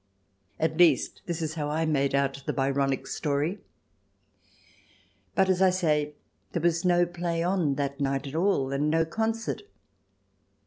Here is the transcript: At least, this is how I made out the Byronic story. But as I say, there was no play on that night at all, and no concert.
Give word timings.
At 0.59 0.77
least, 0.77 1.21
this 1.27 1.43
is 1.43 1.53
how 1.53 1.69
I 1.69 1.85
made 1.85 2.15
out 2.15 2.41
the 2.47 2.53
Byronic 2.53 3.05
story. 3.05 3.59
But 5.35 5.47
as 5.47 5.61
I 5.61 5.69
say, 5.69 6.15
there 6.53 6.61
was 6.63 6.83
no 6.83 7.05
play 7.05 7.43
on 7.43 7.75
that 7.75 8.01
night 8.01 8.25
at 8.25 8.33
all, 8.33 8.71
and 8.73 8.89
no 8.89 9.05
concert. 9.05 9.61